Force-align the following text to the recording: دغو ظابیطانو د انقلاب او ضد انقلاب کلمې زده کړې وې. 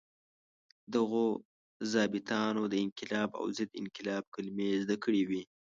دغو 0.95 1.25
ظابیطانو 1.91 2.63
د 2.69 2.73
انقلاب 2.85 3.29
او 3.39 3.45
ضد 3.57 3.69
انقلاب 3.81 4.23
کلمې 4.33 4.69
زده 4.83 4.95
کړې 5.03 5.21
وې. 5.29 5.41